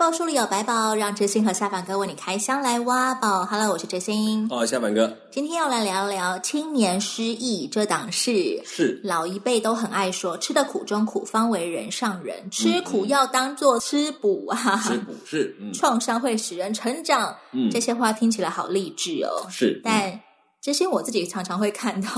[0.00, 3.44] 百宝书里有百宝，让知心和下凡哥为你开箱来挖宝。
[3.44, 4.48] Hello，我是知心。
[4.50, 8.62] 哦，下凡哥，今天要来聊聊青年失意这档事。
[8.64, 12.50] 是老一辈都很爱说，吃的苦中苦，方为人上人。
[12.50, 17.36] 吃苦要当做吃补啊，吃补是，嗯，创伤会使人成长。
[17.52, 19.46] 嗯，这些话听起来好励志哦。
[19.50, 20.08] 是，但。
[20.08, 20.20] 嗯
[20.62, 22.08] 这些我自己常常会看到，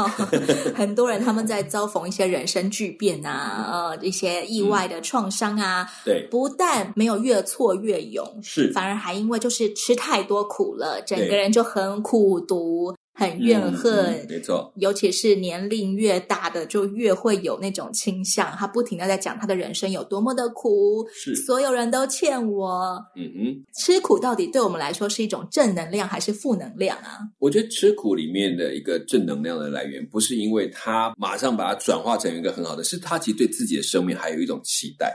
[0.75, 12.95] 很多人他们在遭逢一些人生巨变啊，呃，一些意外的创伤啊，对，不但没有越挫越勇，是，反而还因为就是吃太多苦了，整个人就很苦毒。
[13.23, 14.73] 很怨恨，嗯嗯、没错。
[14.77, 18.51] 尤其是年龄越大的，就越会有那种倾向。
[18.53, 22.99] 他不停的在讲他的人生有多么的苦，是所有人都欠我。
[23.17, 27.19] 嗯哼，吃苦到底对我们来说是一种正能量还是负能量啊？
[27.39, 35.15] 我觉得吃苦里面的一个正能量的来源，不是因为他马上把它转化成一个很好的，是他其实对自己的生命还有一种期待。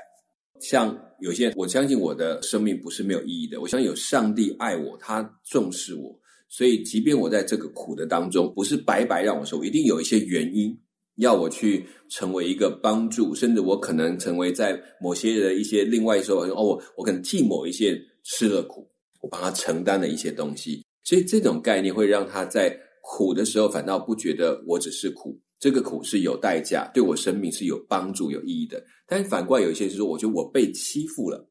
[0.60, 6.20] 像有些，我相信我的生命不是没有意义的，我相信有上帝爱我，他重视我。
[6.50, 10.74] 所以，即便我在这个苦的当中，不是白白让我受，一定有一些原因
[11.18, 18.88] 要我去成为一个帮助，甚至我可能成为在某些的一些另外说哦，我我可能替某一些吃了苦，
[19.22, 20.84] 我帮他承担了一些东西。
[21.04, 28.82] 所以这种概念会让他在苦的时候反倒不觉得我只是苦，这个苦是有代价，对我生命是有帮助、有意义的。
[29.06, 31.46] 但反过来有一些是说，我觉得我被欺负了，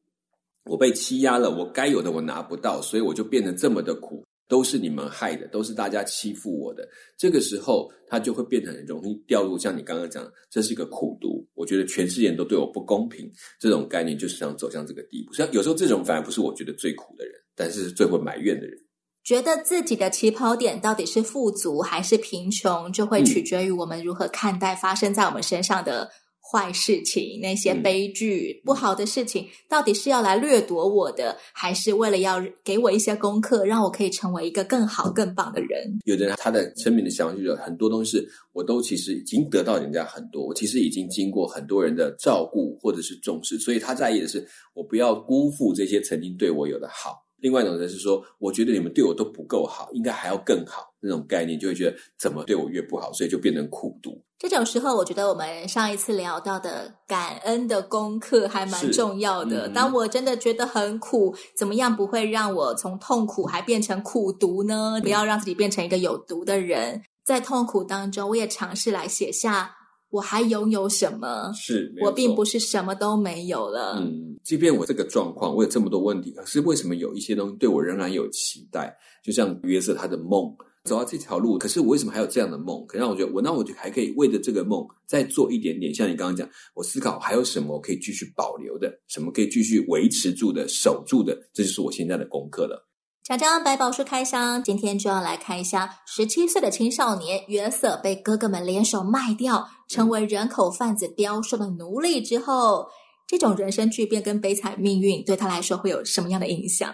[0.65, 4.23] 我被欺压了，我该有的我拿不到，所以我就变得这么的苦。
[4.47, 6.87] 都是你们害的，都是大家欺负我的。
[7.17, 11.45] 这个时候，他就会变成很容易掉入像你刚刚讲，这是一个苦毒。
[11.53, 13.29] 我觉得全世界人都对我不公平，
[13.59, 15.33] 这种概念就是想走向这个地步。
[15.33, 18.77] 像有时候这种反而不是我觉得最苦的人，但是是最会埋怨的人。
[19.23, 26.09] 觉得自己的起跑点到底是富足还是贫穷，就会取决于我们如何看待发生在我们身上的。
[26.49, 35.99] 坏事情，那些悲剧、嗯、不好的事情，到底是要来掠夺我的，还是为了要给我一些功课，让我可以成为一个更好、更棒的人？
[36.05, 47.26] 有的人他的生命的想法就是很多东西，我都其实已经得到人家很多，我其实已经经过很多人的照顾或者是重视，所以他在意的是我不要辜负这些曾经对我有的好。
[47.39, 50.93] 另外一种人是说，我觉得你们对我都不够好，应该还要更好。
[50.99, 54.21] 那种概念就会觉得怎么对我越不好，所以就变成苦读。
[54.39, 59.67] 这种时候，我觉得我们上一次聊到的感恩的功课还蛮重要的。
[59.67, 64.93] 嗯、当我真的觉得很苦，怎么样不会让我从痛苦还变成苦读呢？
[64.95, 67.03] 嗯、不要让自己变成一个有毒的人。
[67.23, 69.75] 在痛苦当中，我也尝试来写下
[70.09, 71.51] 我还拥有什么。
[71.53, 73.99] 是，我并不是什么都没有了。
[73.99, 74.35] 嗯。
[74.43, 78.95] 即便我这个状况，我有这么多问题，可是为什么有一些东西对我仍然有期待？
[79.21, 82.85] 就像约瑟他的梦，走到这条路，可是我为什么还有这样的梦？
[82.87, 85.93] 可让我觉得，我那我就还可以为着这个梦再做一点点。
[85.93, 92.87] 像你刚刚讲，我思考还有什么可以继续保留的，什么可以继续维持住的、守住的，这就是我现在的功课了。
[93.27, 102.87] 讲讲百宝书开箱，今天就要来开箱十七岁的青少年约瑟被哥哥们联手卖掉，成为人口贩子雕塑的奴隶之后。
[103.27, 106.89] 这种人生巨变跟悲惨命运对他来说会有什么样的影响？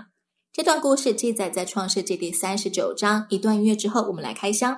[0.51, 3.27] 这段故事记载在创世纪第三十九章。
[3.29, 4.75] 一段音乐之后，我们来开箱。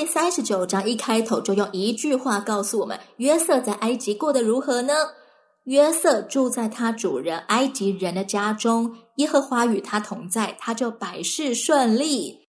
[0.00, 4.94] 第三十九章一开头就用一句话告诉我们：约瑟在埃及过得如何呢？
[5.64, 12.39] 约瑟住在他主人埃及人的家中，耶和华与他同在，他就百事顺利。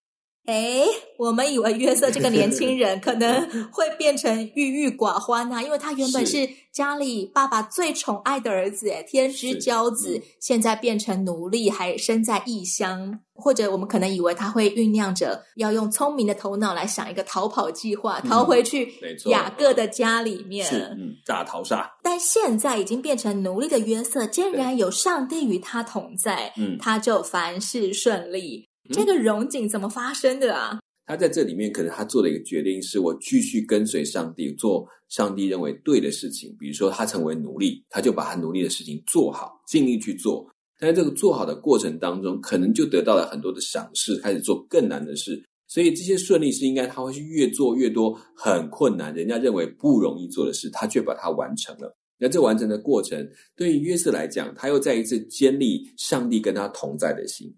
[0.52, 0.86] 诶，
[1.18, 13.20] 我们以为约瑟这个年轻人可能会变成郁郁寡欢啊，因为他原本是家里爸爸最宠爱的儿子，诶，天之骄子，现在变成奴隶，还身在异乡。
[13.34, 18.94] 或者我们可能以为他会酝酿着要用聪明的头脑来想一个逃跑计划，逃回去
[19.26, 21.92] 雅各的家里面，是，嗯，大逃杀。
[22.04, 28.70] 但现在已经变成奴隶的约瑟，竟然有上帝与他同在，嗯，他就凡事顺利。
[28.90, 30.80] 这个荣景怎么发生的啊？
[31.06, 36.56] 他在这里面可能他做了一个决定，是我继续跟随上帝，做上帝认为对的事情。
[36.58, 40.48] 比如说，他成为奴隶，他就把他奴隶的事情做好，尽力去做。
[40.80, 45.44] 但在这个做好的过程当中，可能就得到了很多的赏识，开始做更难的事。
[45.68, 51.96] 所以这些顺利是应该他会去越做越多很困难，人家认为不容易做的事，他却把它完成了。
[52.18, 57.54] 那这完成的过程，对于约瑟来讲，他又再一次建立上帝跟他同在的心。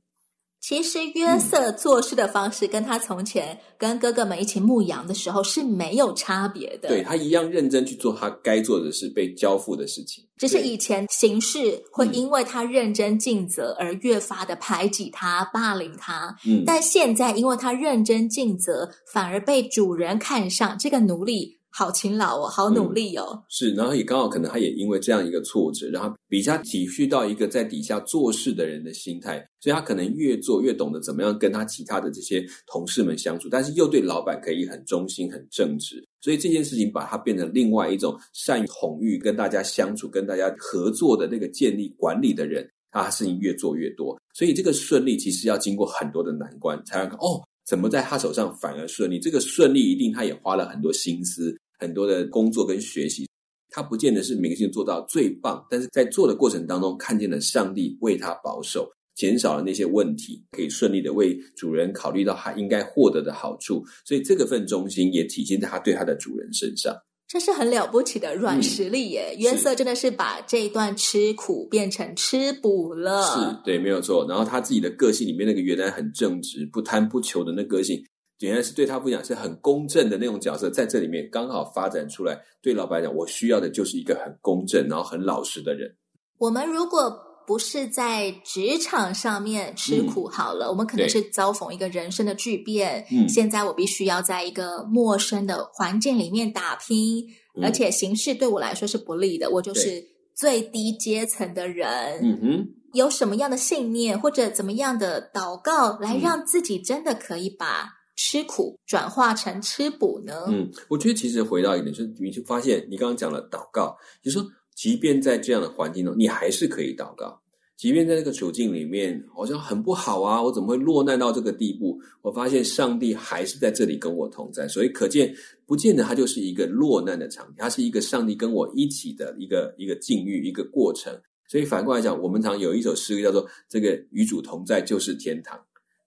[0.64, 6.88] 其实约瑟做事的方式跟他从前跟哥哥们一起牧羊的时候是没有差别的。
[6.88, 10.24] 对，他一样认真去做他该做的事，被交付的事情。
[10.38, 16.34] 只是以前行事会因为他认真尽责而越发的排挤他、霸凌他。
[16.48, 21.60] 嗯，但现在因为他认真尽责，反而被主人看上，这个奴隶。
[21.76, 23.26] 好勤劳哦，好努力哦。
[23.34, 36.06] 嗯、是，然后也刚好可能他也因为这样一个挫折，然后比较体恤到一个在底下做事的人的心态，所以他可能越做越懂得怎么样跟他其他的这些同事们相处，但是又对老板可以很忠心、很正直。
[36.22, 44.16] 所以这件事情把他变成另外一种善于统御、跟大家相处、跟大家合作的那个建立管理的人，他事情越做越多。
[44.36, 49.20] 所以这个顺利其实要经过很多的难关，才能哦，怎么在他手上反而顺利？
[49.20, 51.56] 这个顺利一定他也花了很多心思。
[51.80, 53.28] 很多的工作跟学习，
[53.70, 66.96] 他不见得是明星做到最棒，但是在做的过程当中，看见了上帝为他保守，减少了那些问题，可以顺利的为主人考虑到他应该获得的好处，所以这个份忠心也体现在他对他的主人身上。
[67.26, 69.34] 这是很了不起的软实力耶！
[69.36, 73.24] 嗯、约瑟真的是把这一段吃苦变成吃补了。
[73.24, 74.24] 是，对，没有错。
[74.30, 78.04] 然后他自己的个性里面那个原来很正直、不贪不求的那个性。
[78.40, 82.38] 原来是对他不讲是很公正的那种角色，在这里面刚好发展出来。
[82.62, 85.90] 对老板来讲，我需要的就是一个很公正，然后很老实的人。
[86.38, 87.14] 我们如果
[87.46, 93.06] 不是在职场上面吃苦好了，嗯、我们可能是遭逢一个人生的巨变。
[93.12, 97.26] 嗯，现在我必须要在一个陌生的环境里面打拼，
[97.56, 99.50] 嗯、而且形势对我来说是不利的。
[99.50, 100.04] 我就是
[100.36, 102.20] 最低阶层的人。
[102.22, 107.90] 嗯哼，有什么样的信念或者怎么样的祷告，来让自己真的可以把。
[108.16, 110.46] 吃苦转化成吃补呢？
[110.48, 114.46] 嗯，我觉得其实回到一点，就是你就发现你刚刚讲了祷告，就说，
[114.76, 117.40] 即便在这样的环境中，你还是可以祷告。
[117.76, 122.00] 即便在这个处境里面，好像很不好啊，我怎么会落难到这个地步？
[122.22, 131.20] 我发现上帝还是在这里跟我同在，所以可见，不见得它就是一个落难的场景，它是一个上帝跟我一起的一个一个境遇，一个过程。
[131.48, 135.60] 所以反过来讲，我们常有一首诗歌叫做“这个与主同在就是天堂”。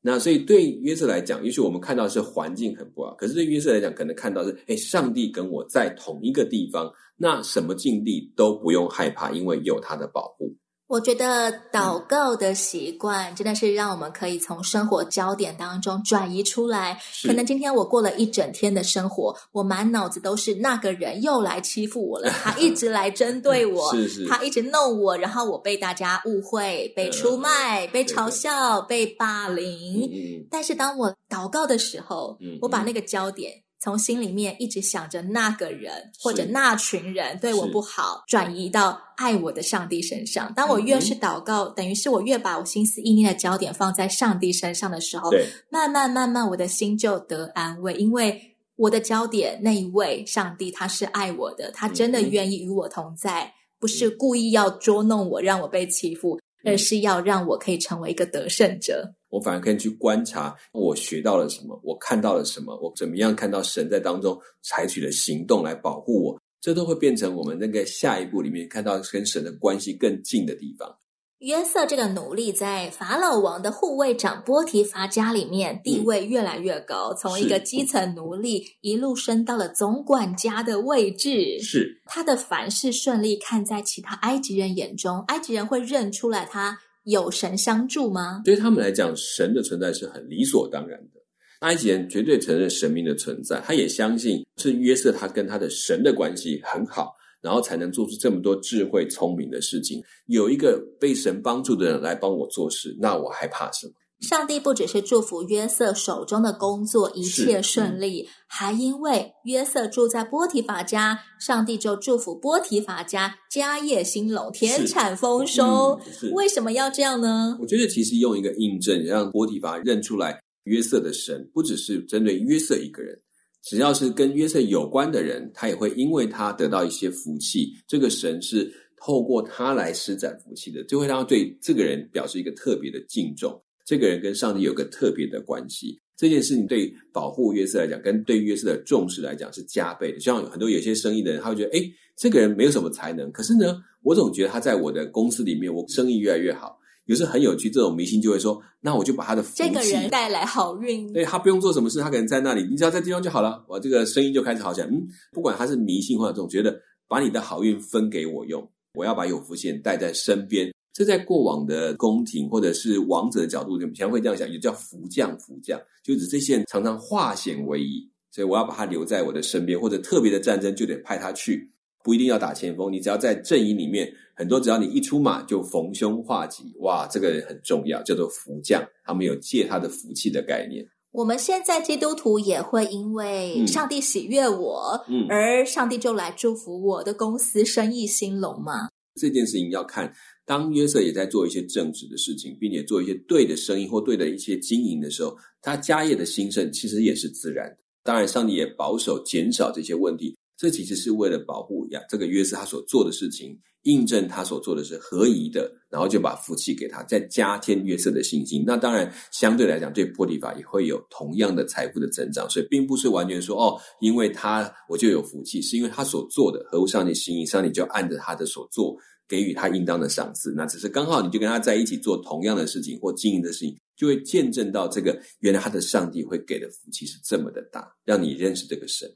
[0.06, 10.54] 那所以对约瑟来讲，也许我们看到是环境很不好，可是对约瑟来讲，可能看到是，哎，上帝跟我在同一个地方，那什么境地都不用害怕，因为有他的保护。
[10.88, 16.96] 我觉得祷告的习惯真的是让我们可以从生活焦点当中转移出来。
[17.24, 30.46] 可能今天我过了一整天的生活，我满脑子都是那个人又来欺负我了，他一直来针对 我，是是他一直弄我，然后我被大家误会、被出卖、嗯、被嘲笑、被霸凌。
[30.48, 33.65] 但是当我祷告的时候，我把那个焦点。
[33.86, 40.52] 从心里面一直想着那个人或者那群人对我不好，转移到爱我的上帝身上。
[40.56, 45.30] 当我越是祷告，嗯、等于是我越把我心思意念的焦点放在上帝身上的时候，
[45.70, 59.14] 慢慢慢慢我的心就得安慰，因为我的焦点那一位上帝他是爱我的，他真的愿意与我同在，嗯、不是故意要捉弄我让我被欺负，嗯、而是要让我可以成为一个得胜者。
[59.28, 70.96] 我反而可以去观察，我学到了什么，我看到了什么，我怎么样看到神在当中采取了行动来保护我，这都会变成我们那个下一步里面看到跟神的关系更近的地方。
[71.40, 81.60] 约瑟这个奴隶在法老王的护卫长波提乏家里面地位越来越高，嗯、从一个基层奴隶一路升到了总管家的位置。
[81.60, 86.78] 是他的凡事顺利，看在其他埃及人眼中，埃及人会认出来他。
[87.04, 88.42] 有神相助吗？
[88.44, 91.20] 对他们来讲，神的存在是很理所当然的。
[91.60, 100.02] 埃及人绝对承认神明的存在，他也相信是约瑟他跟他的神的关系很好，然后才能做出这么多智慧聪明的事情。
[100.26, 103.92] 有一个被神帮助的人来帮我做事，那我还怕什么？
[104.20, 116.00] 上帝不只是祝福约瑟手中的工作一切顺利，嗯、还因为约瑟住在波提法家，上帝就祝福波提法家家业兴隆，田产丰收。
[116.22, 117.58] 嗯、为什么要这样呢？
[117.60, 123.20] 我觉得其实用一个印证，让波提法认出来约瑟的神，不只是针对约瑟一个人，
[123.66, 127.72] 只要是跟约瑟有关的人，他也会因为他得到一些福气。
[127.88, 133.60] 这个神是透过他来施展福气的，就会让他对这个人表示一个特别的敬重。
[133.84, 140.20] 这个人跟上帝有个特别的关系，这件事情对保护约瑟来讲，跟对约瑟的重视来讲是加倍的。
[140.20, 154.86] 像很多有些生意的人，他会觉得，诶，这个人没有什么才能，可是呢，我总觉得他在我的公司里面，我生意越来越好，有时候很有趣，这种迷信就会说，那我就把他的福气这个人带来好运，对，他不用做什么事，他可能在那里，你只要在地方就好了，我这个生意就开始好起来。
[154.88, 160.70] 嗯，不管他是迷信或者总觉得把你的好运分给我用，我要把有福气人带在身边。
[160.92, 171.70] 这在过往的宫廷或者是王者的角度，你们常会这样想，也叫福将福将，就指这些人常常化险为夷，所以我要把他留在我的身边，或者特别的战争就得派他去。
[172.02, 180.86] 不一定要打前锋，你只要在阵营里面，很多只要你一出马就逢凶化吉，哇，这个人很重要，叫做福将，他们有借他的福气的概念。
[181.10, 188.90] 我们现在基督徒也会因为上帝喜悦我，嗯，而上帝就来祝福我的公司生意兴隆嘛？
[189.18, 190.12] 这件事情要看，
[190.44, 197.78] 当约瑟也在做一些正直的事情，并且做一些对的生意或对的一些经营的时候，他家业的兴盛其实也是自然的。
[198.02, 200.36] 当然，上帝也保守减少这些问题。
[200.58, 208.64] 这其实是为了保护呀，这个约瑟他所做的事情，印证他所做的是合宜的，然后就把福气给他，再加添约瑟的信心。
[208.66, 212.50] 那当然，相对来讲，对波提法也会有同样的财富的增长。
[212.50, 218.96] 所以，并不是完全说哦，因为他我就有福气，是因为他所做的合乎上帝心意，上帝就按着他的所做
[219.28, 220.52] 给予他应当的赏赐。
[220.56, 229.08] 那只是刚好你就跟他在一起做同样的事情或经营的事情，就会见证到这个原来他的上帝会给的福气是这么的大，让你认识这个神。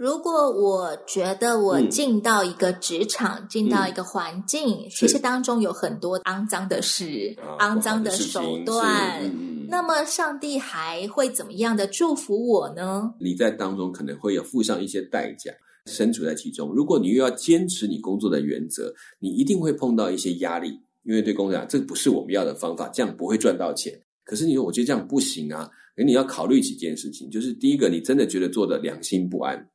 [0.00, 13.12] 如果我觉得我进到一个职场，嗯、进到一个环境，嗯、其实当中有很多肮脏的事、啊、肮脏的手段，嗯、那么上帝还会怎么样的祝福我呢？
[13.20, 15.52] 你在当中可能会有付上一些代价，
[15.84, 16.72] 身处在其中。
[16.72, 24.00] 如果你又要坚持你工作的原则，你一定会碰到一些压力，因为对公司讲，这不是我们要的方法，这样不会赚到钱。
[24.24, 29.68] 可是你说，我觉得这样不行啊，那你要考虑几件事情，就是第一个，你真的觉得做的良心不安。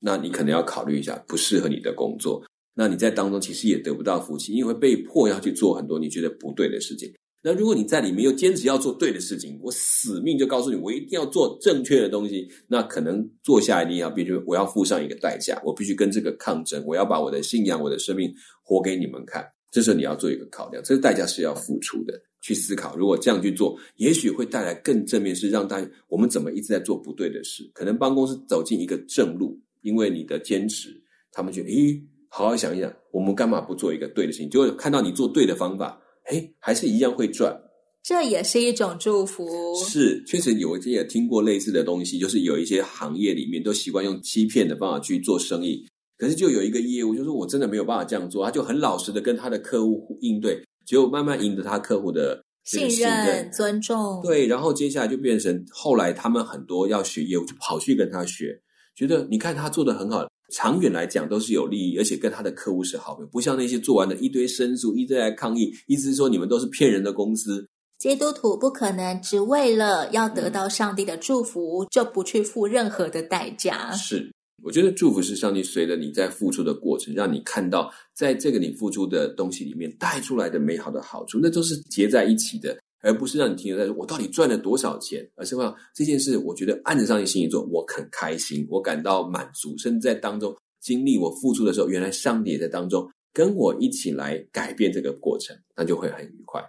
[0.00, 2.42] 那你可能要考虑一下，不适合你的工作。
[2.74, 7.12] 那你在当中其实也得不到福气，因为被迫要去做很多你觉得不对的事情。
[7.42, 12.48] 那如果你在里面又坚持要做对的事情，我死命就告诉你，我一定要做正确的东西。
[12.66, 19.44] 那可能做下来，你也要必须我要付上一个代价，我必须跟这个抗争，我要把我的信仰、我的生命活给你们看。
[19.70, 22.14] 这时候你要做一个考量，这个代价是要付出的。
[22.40, 29.60] 去思考，如果这样去做，也许会带来更正面，是让大家我们怎么一直在做不对的事，可能帮公司走进一个正路。
[29.82, 30.90] 因为你的坚持，
[31.32, 34.50] 他们觉得，咦，好好想一想，我们干嘛不做一个对的事情？
[34.50, 37.56] 就会看到你做对的方法，诶，还是一样会赚。
[38.02, 39.46] 这也是一种祝福。
[39.86, 45.84] 是，确实有也听过类似的东西，就是有一些行业里面都习惯用欺骗的方法去做生意。
[46.16, 54.22] 可是就有一个业务，就是我真的没有办法这样做，他就很老实的跟他的客户应对，结果慢慢赢得他客户的信任、信任、尊重。
[54.22, 58.58] 对，然后接下来就变成后来他们很多要学业务，就跑去跟他学。
[58.98, 67.64] 觉得你看他做的很好，长远来讲都是有利益，而且跟他的客户是好友，不像那些做完的一堆申诉，一堆来抗议，意思是说你们都是骗人的公司。
[67.96, 73.92] 基督徒不可能只为了要得到上帝的祝福，就不去付任何的代价。
[73.92, 74.32] 是，
[74.64, 82.76] 我觉得祝福是上帝随着你在付出的过程，让你看到在这个你付出的东西里面带出来的美好的好处，那都是结在一起的。
[83.02, 96.62] 而不是让你停留在说我到底赚了多少钱，而是说这件事，我觉得按着上帝心意做，我很开心，我感到满足，甚至在当中经历我付出的时候，原来上帝也在当中跟我一起来改变这个过程，那就会很愉快。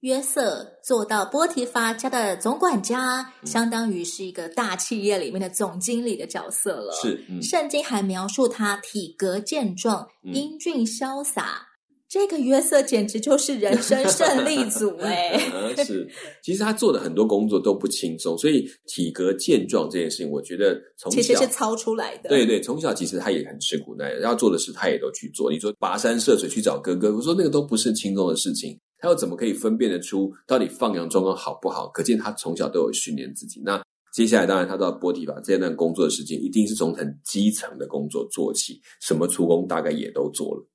[0.00, 6.92] 约瑟做到波提乏家的总管家，嗯、相当于是一个大企业里面的总经理的角色了。
[7.02, 11.66] 是，嗯、圣经还描述他体格健壮、英俊潇洒。
[12.10, 15.38] 嗯这个约瑟简直就是人生 胜利组哎！
[15.86, 16.08] 是，
[16.42, 22.28] 其实他做的很多工作都不轻松，所以体格健壮这件事情，我觉得从小其实是操出来的。
[22.28, 25.52] 对对，从小其实他也很吃苦耐劳，要做的事他也都去做。
[25.52, 28.76] 你说跋山涉水去找哥哥，我说那个都不是轻松的事情。
[28.98, 31.86] 他又怎么可以分辨得出到底放羊状况好不好？
[31.94, 33.62] 可见他从小都有训练自己。
[33.64, 33.80] 那
[34.12, 40.66] 接下来当然他到波提法这段工作的时间，一定是从很基层的工作做起，什么粗工大概也都做了。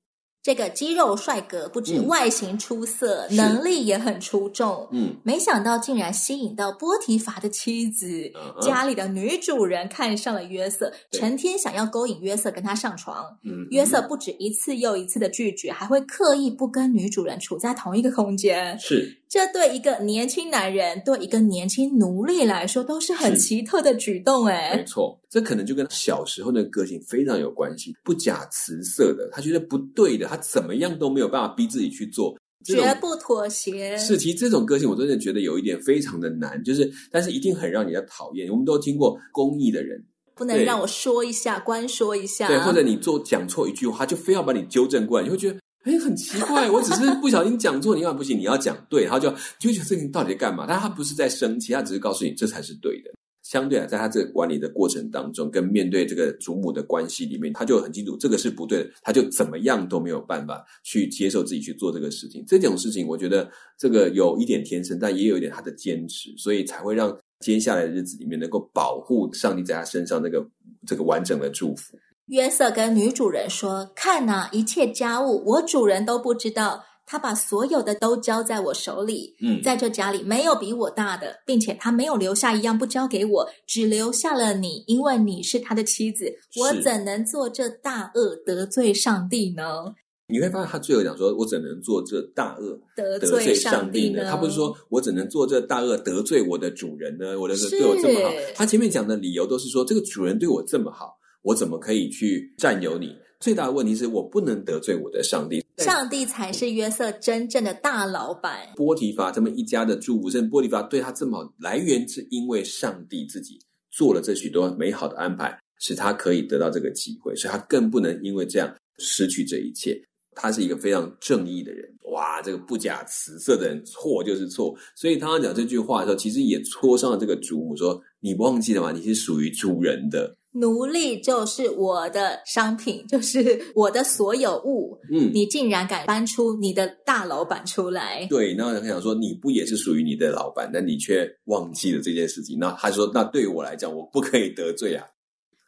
[0.46, 4.86] 这个肌肉帅哥不止外形出色，嗯、能力也很出众。
[4.92, 13.36] 嗯，没想到竟然吸引到波提乏的妻子，嗯、家里的女主人看上了约瑟，成天想要勾引约瑟跟他上床。
[13.42, 18.78] 嗯，约瑟不止一次又一次的拒绝，还会刻意不跟女主人处在同一个空间。
[18.78, 19.18] 是。
[19.28, 24.46] 这对一个年轻男人，对一个年轻奴隶来说，都是很奇特的举动。
[24.46, 27.92] 哎，没错，这可能就跟小时候那个个性非常有关系。
[28.04, 33.98] 不假辞色的，他觉得不对的，他怎么样都没有办法逼自己去做，绝不妥协。
[33.98, 38.48] 是，其实这种个性，我真的觉得有一点非常的难，就是，但是一定很让人家讨厌。
[38.48, 40.04] 我们都听过公益的人，
[40.36, 45.58] 不能让我说一下，对官说一下，对，或者你做讲错一句话，他就非要把你纠正过来，你会觉得。
[45.86, 50.66] 哎，很奇怪，我只是不小心讲错，你万不行，你要讲对，然后就就觉得这个到底在干嘛？
[50.66, 53.10] 但他不是在生气，他只是告诉你这才是对的。
[53.44, 62.42] 相对啊，在他这个管理的过程当中，跟面对这个祖母的关系里面，他就很清楚这个是不对的，他就怎么样都没有办法去接受自己去做这个事情。
[62.48, 70.44] 这种事情，我觉得这个有一点天生，但也有一点他的坚持，所以才会让接下来的日子里面能够保护上帝在他身上那个
[70.84, 71.96] 这个完整的祝福。
[72.26, 86.34] 约瑟跟女主人说：“看呐，一切家务我主人都不知道。”他把所有的都交在我手里，嗯，在这家里没有比我大的，并且他没有留下一样不交给我，只留下了你，因为你是他的妻子。
[86.56, 89.94] 我怎能做这大恶得罪上帝呢？
[90.26, 97.38] 你会发现他最后讲说：“我怎能做这大恶得罪上帝呢？”他不是说我怎能做这大恶得罪我的主人呢？
[97.38, 103.16] 我的对我这么好，他前面讲的理由都是说这个主人对我这么好，我怎么可以去占有你？
[103.38, 108.66] 最大的问题是我不能得罪我的上帝，上帝才是约瑟真正的大老板。
[108.74, 113.60] 波提乏他们一家的祝福，甚至波提乏对他这么好，来源是因为上帝自己
[113.92, 119.96] 做了这许多美好的安排，使他可以得到这个机会，所以他更不能因为这样失去这一切。
[120.34, 124.74] 他是一个非常正义的人，哇，这个不假辞色的人，错就是错。
[124.94, 128.90] 所以他讲这句话的时候，其实也戳伤了这个主母，说：“你不忘记了吗？
[128.90, 134.98] 你是属于主人的。”奴隶就是我的商品，就是我的所有物。
[135.12, 138.26] 嗯，你竟然敢搬出你的大老板出来？
[138.30, 140.70] 对，那很想说，你不也是属于你的老板？
[140.72, 142.56] 但你却忘记了这件事情。
[142.58, 145.04] 那他说，那对我来讲，我不可以得罪啊。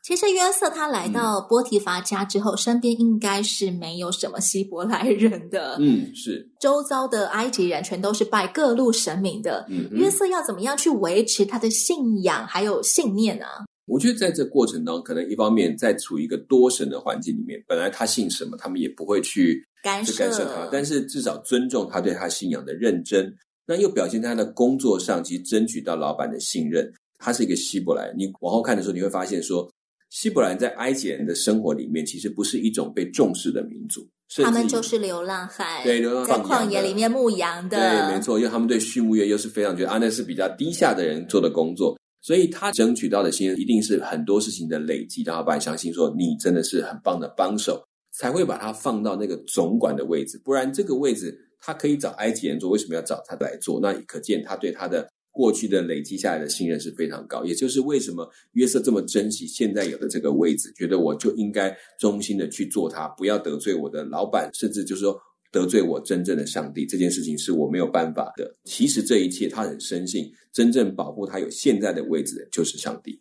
[0.08, 5.76] 其实约瑟他来到波提乏家之后，嗯、身边应该是没有什么希伯来人的。
[5.78, 9.66] 嗯，是周遭的埃及人全都是拜各路神明的。
[9.68, 13.44] 嗯，约瑟要怎么样去维持他的信仰还有信念呢？
[13.84, 23.30] 我觉得在这过程当中，可能一方面在处于一个多神的环境里面，本来他信什么，他们也不会去干涉，干涉他，但是至少尊重他对他信仰的认真。
[23.66, 26.90] 那又表现在他的工作上，其实争取到老板的信任。
[27.18, 29.68] 他是一个希伯来，你往后看的时候，你会发现说，
[30.10, 34.08] 希伯来在埃及人的生活里面，其实不是一种被重视的民族，
[34.42, 41.96] 他们就是流浪汉，对，流浪汉在旷野里面牧羊的，对，没错，因为他们对畜牧业又是非常觉得啊，那是比较低下的人做的工作。
[42.20, 47.80] 所以他争取到的薪，一定是很多事情的累积，让老板相信说你真的是很棒的帮手，
[48.12, 50.38] 才会把他放到那个总管的位置。
[50.44, 53.78] 不然这个位置他可以找埃及人做，为什么要找他来做？
[53.80, 57.44] 那可见他对他的过去的累积下来的信任是非常高。
[57.44, 65.18] 也就是为什么约瑟这么珍惜现在有的这个位置，觉得我就应该忠心的去做他，不要得罪我的老板，甚至就是说。
[65.50, 68.54] 得罪我真正的上帝，这件事情是我没有办法的。
[68.64, 73.18] 其实这一切，他很深信，真正保护他有现在的位置的就是上帝。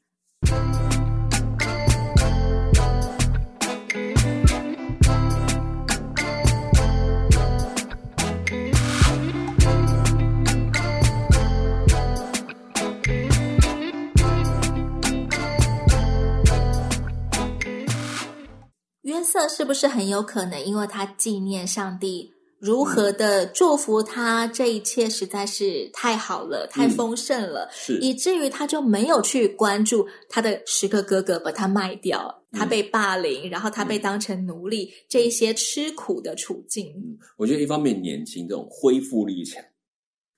[19.32, 28.00] 这是不是很有可能，因为他纪念上帝如何的祝福他，这一切实在是太好了，太丰盛了，是。
[28.00, 36.92] 以至于他就没有去关注他的十个哥哥把他卖掉，他被霸凌，然后他被当成奴隶，这一些吃苦的处境。
[36.96, 39.64] 嗯，我觉得一方面年轻，这种恢复力强。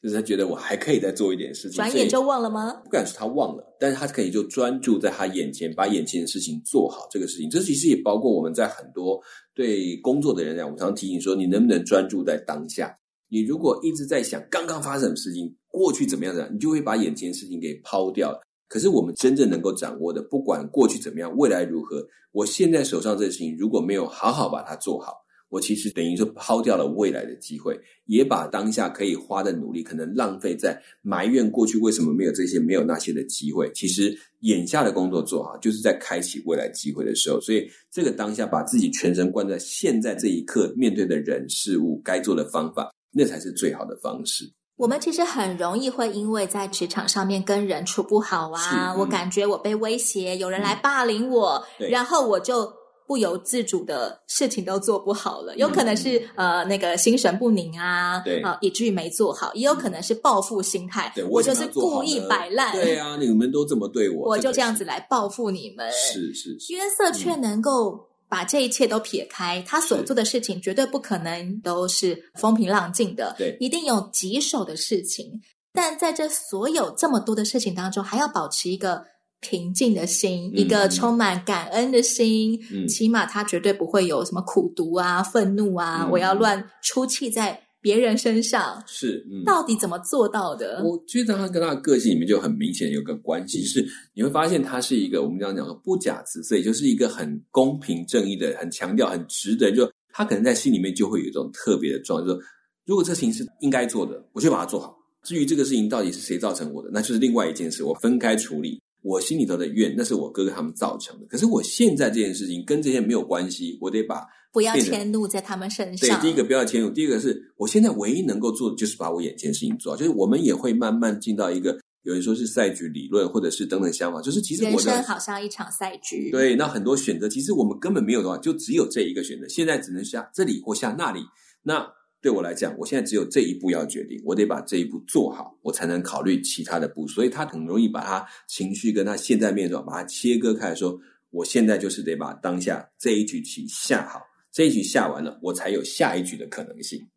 [0.01, 2.81] 就是他觉得我还可以再做一点事情，转眼就忘了吗？
[2.85, 7.05] 不敢说他忘了，但是他可以就专注在他眼前，把眼前的事情做好。
[7.11, 9.21] 这个事情，这其实也包括我们在很多
[9.53, 12.95] 对工作的人来讲，我们常常提醒说，你能不能专注在当下？
[13.27, 18.39] 你如果一直在想刚刚发生什么事情，过去怎么样怎样，你就会把眼前的事情给抛掉了。
[18.69, 25.13] 可是我们真正能够掌握的，不管过去怎么样，未来如何，我现在手上这个事情，如果没有好好把它做好。
[25.49, 33.71] 我其实等于说抛掉了未来的机会，也把当下可以花的努力可能浪费在埋怨过去为什么没有这些、没有那些的机会。
[33.73, 37.41] 其实眼下的工作做好，就是在开启未来机会的时候。
[37.41, 44.51] 所以这个当下把自己全神贯在现在这一刻面对的人事物该做的方法，那才是最好的方式。
[44.75, 52.78] 我们其实很容易会因为在职场上面跟人处不好啊，嗯、我感觉我被威胁，有人来霸凌我，嗯、然后我就。
[53.09, 58.39] 不由自主的事情都做不好了，有可能是、嗯、呃那个心神不宁啊，对。
[58.43, 65.91] 啊，以至于没做好，也有可能是报复心态，对我就是故意摆烂，对啊，你们都这么对我，我就这样子来报复你们。
[65.91, 75.41] 是是是，约瑟却能够把这一切都撇开，嗯、他所做的事情绝对不可能都是风平浪静的，对，一定有棘手的事情。
[75.73, 79.03] 但在这所有这么多的事情当中，还要保持一个
[79.41, 88.83] 平静的心，嗯、一个充满感恩的心，嗯、起码他绝对不会有什么苦毒啊、愤怒啊，嗯、我要乱出气在别人身上。
[88.85, 90.83] 是，嗯、到底怎么做到的？
[90.83, 102.45] 我觉得他跟他的个性里面就很明显有个关系，是你会发现他是一个我们这样讲的不假辞色，也就是一个很公平正义的，很强调很值得，就他可能在心里面就会有一种特别的状态，就是说
[102.85, 104.97] 如果这事情是应该做的，我就把它做好。
[105.23, 108.81] 至于这个事情到底是谁造成我的，那就是另外一件事，我分开处理。
[109.01, 111.25] 我心里头的怨，那是我哥哥他们造成的。
[111.27, 116.19] 可是我现在这件事情跟这些没有关系，我得把不要迁怒在他们身上。
[116.19, 119.97] 对，第一个不要迁怒，第二个是我现在唯一能够做的就是把我眼前事情做好。
[119.97, 126.31] 就是我们也会慢慢进到一个，有人说是赛局理论，或者是等等想法，就是其实人生好像一场赛局。
[126.31, 129.47] 对，那很多选择，其实我们根本没有的话，就只有这一个选择。
[129.47, 131.21] 现在只能下这里或下那里。
[131.61, 131.85] 那
[132.21, 137.07] 对我来讲，我现在只有这一步要决定，我得把这一步做好，我才能考虑其他的步。
[137.07, 147.07] 所以他很容易把他情绪跟他现在面状，把它切割开来说，说我现在就是得把当下这一局棋下好，这一局下完了，我才有下一局的可能性。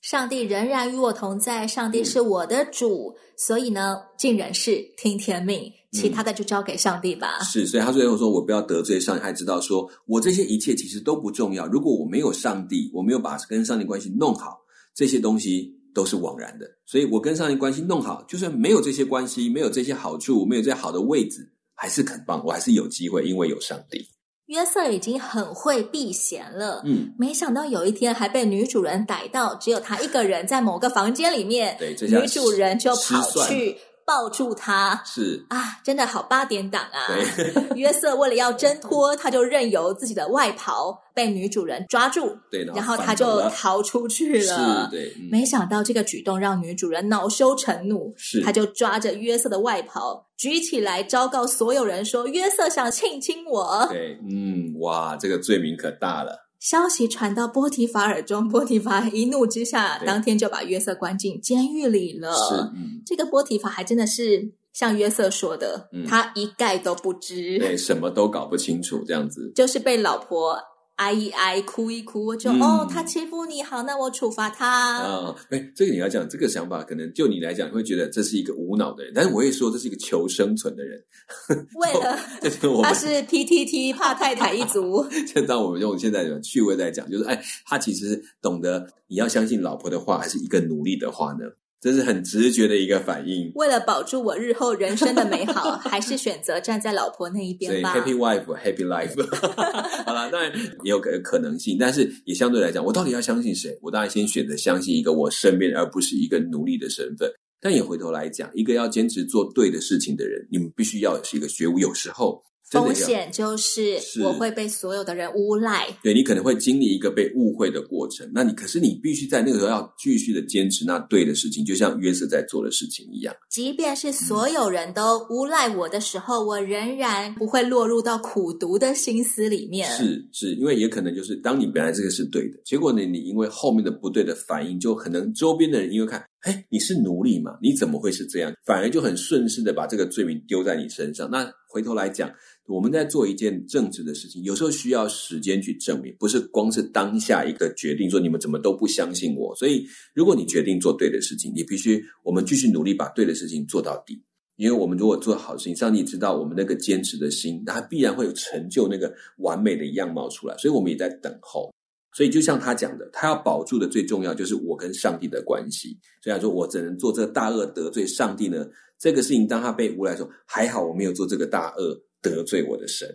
[0.00, 7.38] 上帝仍然与我同在，上帝是我的主，嗯、所以呢，尽人事，听天命，其他的就交给上帝吧。
[7.40, 11.66] 嗯、是，所以他最后说，我不要得罪上帝，还知道说我这些一切其实都不重要。
[11.66, 14.58] 如果我没有上帝，我没有把跟上帝关系弄好，
[14.94, 16.66] 这些东西都是枉然的。
[16.84, 24.04] 所以我跟上帝关系弄好，就算没有这些关系，没有这些好处，没有这些好的位置，还是很棒，我还是有机会，因为有上帝。
[24.46, 33.76] 约瑟已经很会避嫌了，嗯，没想到有一天还被女主人逮到，只有他一个人在某个房间里面，对，女主人就跑去。
[34.06, 37.06] 抱住他是啊，真的好八点档啊！
[37.36, 44.88] 对 约瑟为了要挣脱，他就任由自己的外袍被女主人抓住，对，然后他就逃出去了。
[44.90, 53.86] 是，对，嗯、没想到这个举动让女主人恼羞成怒，是，他就抓着约瑟的外袍举起来，昭告所有人说约瑟想亲亲我。
[53.90, 56.43] 对，嗯，哇，这个罪名可大了。
[56.64, 62.32] 消息传到波提法耳中，波提法一怒之下，当天就把约瑟关进监狱里了。
[62.32, 70.58] 是，嗯，这个波提法还真的是像约瑟说的，嗯、他一概都不知，对，什么都搞不清楚，这样子，就是被老婆。
[70.96, 74.98] 挨一挨，哭一哭，就、嗯、哦，他欺负你，好，那我处罚他。
[74.98, 81.02] 啊，哎，这个你要讲这个想法，可能就你来讲，你会觉得这是一个无脑的人，但是我也说这是一个求生存的人。
[81.74, 82.16] 为了，
[82.84, 85.04] 他是 PTT 怕太太一族。
[85.34, 91.44] 就当我们用现在的趣味在讲，就是哎，他其实懂得你要相信老婆的话，还是一个努力的话呢？
[91.84, 93.52] 这是很直觉的一个反应。
[93.56, 97.94] 为了保住我日后人生的美好， 还是选择站在老婆那一边吧。
[97.94, 99.14] Happy wife, happy life。
[100.06, 100.50] 好了，当然
[100.82, 103.78] 也有可可能性，但是也相对来讲，我到底要相信谁？
[103.82, 107.30] 我当然先选择相信一个我身边，而不是一个奴隶的身份。
[107.60, 111.78] 但也回头来讲，一个要坚持做对的事情的人，你们必须要是一个觉悟。
[111.78, 112.42] 有时候。
[112.70, 118.28] 风险就是我会被所有的人诬赖，对，你可能会经历一个被误会的过程。
[118.34, 123.34] 那你可是你必须在那个时候要继续的坚持那对的事情，就像约瑟在做的事情一样。
[123.50, 129.88] 即便是所有人都诬赖我的时候，嗯、我仍然不会落入到苦读的心思里面。
[129.92, 138.52] 是是，因为也可能就是当你本来这个是对的，结果呢，你因为后面的不对的反应，就可能周边的人因为看，哎，你是奴隶嘛，你怎么会是这样？
[138.64, 141.30] 反而就很顺势的把这个罪名丢在你身上。
[141.30, 142.32] 那回头来讲。
[142.66, 149.54] 我们在做一件正直的事情，有时候需要时间去证明，不是光是当下一个决定说你们怎么都不相信我。
[149.54, 149.84] 所以，
[150.14, 154.22] 如果你决定做对的事情，你必须我们继续努力把对的事情做到底。
[154.56, 160.56] 因为我们如果做好事情，上帝知道我们那个坚持的心，那必然会有成就那个完美的样貌出来。
[160.56, 161.70] 所以我们也在等候。
[162.16, 165.98] 所以就像他讲的，他要保住的最重要就是我跟上帝的关系。
[166.22, 168.64] 虽然说我只能做这大恶得罪上帝呢，
[169.04, 172.00] 这个事情当他被诬赖说，还好我没有做这个大恶。
[172.22, 173.06] 得罪我的神，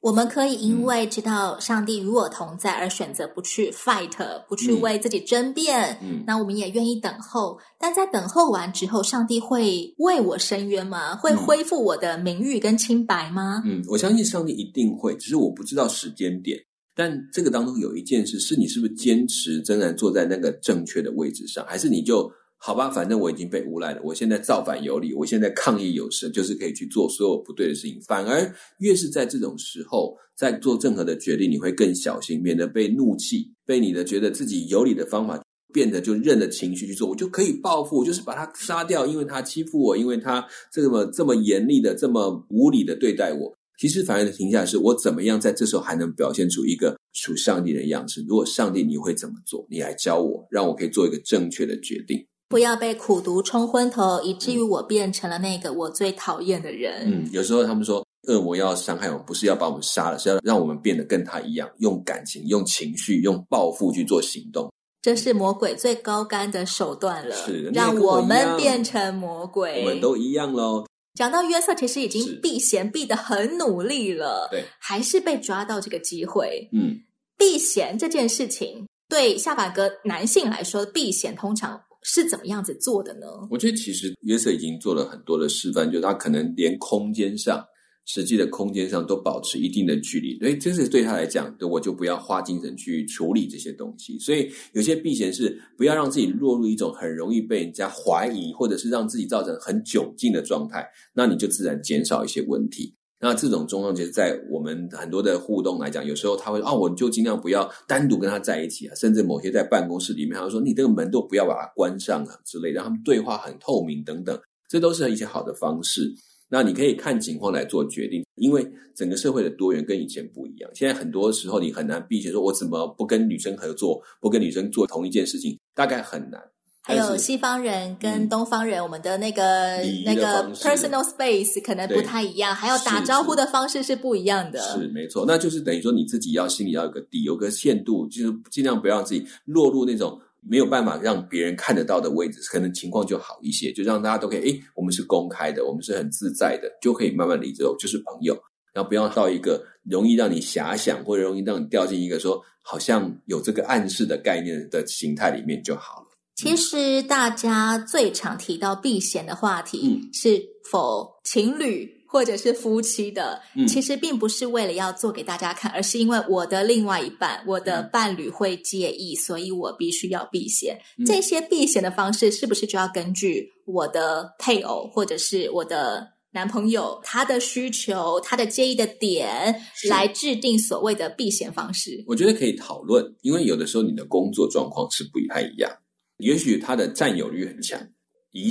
[0.00, 4.10] 我们可以因为知道上帝与我同在而选择不去 fight，
[4.48, 5.96] 不去为自己争辩。
[6.02, 7.56] 嗯，那我们也愿意等候。
[7.78, 11.14] 但在等候完之后，上帝会为我伸冤吗？
[11.14, 13.62] 会恢复我的名誉跟清白吗？
[13.64, 16.58] 嗯，我相信上帝一定会，只是我不知道时间点。
[16.92, 22.28] 但这个当中有一件事，是你是不是坚持仍然坐在那个正确的位置上，还是你就？
[22.66, 24.00] 好吧，反正我已经被诬赖了。
[24.02, 27.96] 我现在造反有理，我现在抗议有声，就是可以去做所有不对的事情。
[28.08, 35.40] 反而越是在这种时候，在做任何的决定，你会更小心，免得被怒气、被你的觉得自己有理的方法
[35.72, 43.54] 变得就任着情绪去做，我就可以报复，我就是把他杀掉，因为他欺负我，因为他这么这么严厉的、这么无理的对待我。
[43.78, 48.24] 其实反而停下来是，我怎么样在这时候还能表现出一个属上帝的样式？
[48.26, 49.64] 如果上帝，你会怎么做？
[49.70, 52.26] 你来教我，让我可以做一个正确的决定。
[52.48, 57.02] 不要被苦毒冲昏头，以至于我变成了那个我最讨厌的人。
[57.06, 64.72] 嗯，有时候他们说恶魔要伤害我们，不是要把我们杀了，是要让我们变得跟他一样，用感情、用情绪、用报复去做行动。
[65.02, 69.80] 这是魔鬼最高干的手段了，是让我们变成魔鬼。
[69.82, 70.84] 我们都一样喽。
[71.14, 76.68] 讲到约瑟，其实已经避嫌避得很努力了，对，还是被抓到这个机会。
[76.72, 76.98] 嗯，
[77.38, 83.26] 避嫌这件事情，对下巴哥男性来说，避嫌通常是怎么样子做的呢？
[83.50, 87.62] 我觉得其实约瑟已经做了很多的示范，就是他可能连空间上。
[88.08, 94.16] 实际的空间上都保持一定的距离，所以这是对他来讲，我就不要花精神去处理这些东西。
[94.20, 102.94] 所以有些避嫌是不要让自己落入一种很容易被人家怀疑，或者是让自己造成很窘境的状态，那你就自然减少一些问题。
[103.18, 116.12] 那这种状况其实，在我们很多的互动来讲，有时候他会啊，我就尽量不要单独跟他在一起啊，甚至某些在办公室里面，他说你这个门都不要把它关上啊之类，让他们对话很透明等等，这都是一些好的方式。
[116.48, 120.70] 那你可以看情况来做决定，因为整个社会的多元跟以前不一样。
[120.74, 126.40] 现在很多时候你很难避嫌，说我怎么不跟女生合作，不跟女生做同一件事情，大概很难。
[126.86, 134.60] 还有西方人跟东方人，嗯、我们的那个那个 personal space 可能不太一样，还有打招呼的方式是不一样的。
[134.60, 140.20] 是，是没错，那就是等于说你自己要心里要有个底，有个限度，就是尽量不要让自己落入那种。
[140.48, 148.32] 没有办法让别人看得到的位置，可能情况就好一些，就让大家都可以，诶，我们是公开的，我们是很自在的，就可以慢慢离之后就是朋友，
[148.72, 156.05] 然后不要到一个容易让你遐想或者容易让你掉进一个说好像有这个暗示的概念的形态里面就好了。
[156.36, 161.96] 其实大家最常提到避嫌的话题是否情侣。
[162.08, 170.78] 或者是夫妻的，其实并不是为了要做给大家看，嗯、而是因为我的另外一半，我的伴侣会介意，嗯、所以我必须要避嫌。
[170.96, 182.02] 嗯、这些避嫌的方式，是不是就要根据我的配偶或者是我的男朋友他的需求、他的介意的点来制定所谓的避嫌方式？
[182.06, 185.70] 我觉得可以讨论，因为有的时候你的工作状况是不太一样，
[186.18, 187.80] 也许他的占有欲很强。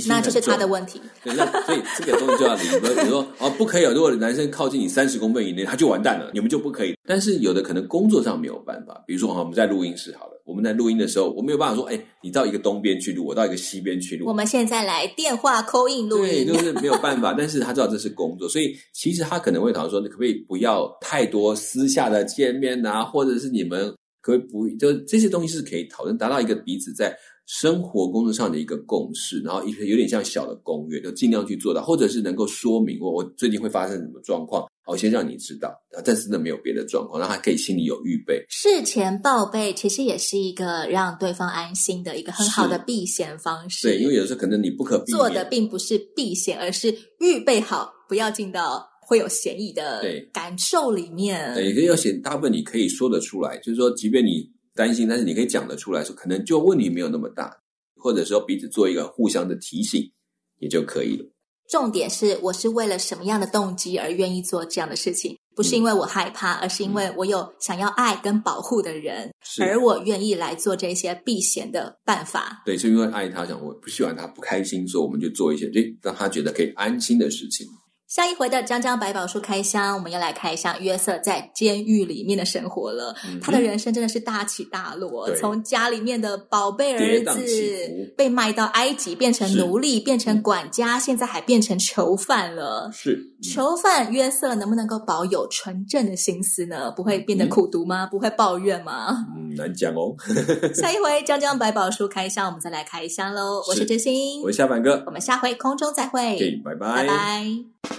[0.08, 1.00] 那就是他的问题。
[1.22, 2.62] 对，那所以这个东西就要理。
[2.80, 3.84] 比如说， 哦，不可以。
[3.84, 6.92] 如果男生靠近你三十公分以内，他就完蛋了，你们就不可以。
[7.06, 14.26] 但是有的可能工作上没有办法，比如说，我们在录音室好了，我们在录音的时候，我没有办法说，哎，你到一个东边去录，我到一个西边去录。
[14.26, 17.32] 我们现在来电话 call in 录音，对，就是没有办法。
[17.38, 27.16] 但是他知道这是工作，所以其实他可能会讨论说，你可不可以不要太多私下的见面啊，或者是你们可不可以不，就这些东西是可以讨论，达到一个彼此在。
[27.46, 35.72] 生活工作上的一个共识，然后一个有点像小的公约，就尽量去做到，或者是能够说明我我最近会发生什么状况，我先让你知道，
[36.04, 38.44] 但是呢没有别的状况，让他可以心里有预备。
[38.48, 43.86] 事前报备其实也是一个让对方安心的一个很好的避险方式。
[43.86, 51.54] 对，因为有的时候可能你不可避免做的并不是避险，而是预备好不要进到会有嫌疑的感受里面。
[51.54, 54.55] 对，可以有嫌，大部分你可以说得出来，就是说，即便你。
[54.76, 57.56] 担心，但是你可以讲得出来说，可能就问题没有那么大，
[57.96, 60.12] 或者说彼此做一个互相的提醒，
[60.58, 61.24] 也就可以了。
[61.68, 65.36] 重点是，我是为了什么样的动机而愿意做这样的事情？
[65.56, 72.62] 不是因为我害怕，嗯、而是因为我有想要爱跟保护的人，而我愿意来做这些避嫌的办法。
[72.64, 77.66] 对，是因为爱他，想我不希望他不开心，所以我们就做一些，就让他觉得可以安心的事情。
[78.08, 83.12] 下一回的江江百宝书开箱，我们要来开箱约瑟在监狱里面的生活了。
[83.26, 92.88] 嗯、他的人生真的是大起大落，对从家里面的宝贝儿子被卖到埃及变成奴隶，是变成管家，现在还变成囚犯了。
[92.92, 96.92] 是囚犯约瑟能不能够保有纯正的心思呢？
[96.92, 98.04] 不会变得苦读吗？
[98.04, 99.26] 嗯、不会抱怨吗？
[99.36, 100.14] 嗯，难讲哦。
[100.72, 103.64] 下一回江江百宝书开箱，我们再来开箱喽。
[103.68, 106.20] 我是真心，我是夏凡哥，我们下回空中再会。
[106.38, 107.95] Okay, 拜拜，拜拜。